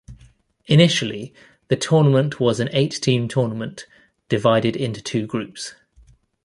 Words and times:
Initially 0.65 1.31
the 1.67 1.75
tournament 1.75 2.39
was 2.39 2.59
an 2.59 2.69
eight 2.71 2.93
team 3.03 3.27
tournament 3.27 3.85
divided 4.29 4.75
into 4.75 4.99
two 4.99 5.27
groups. 5.27 5.75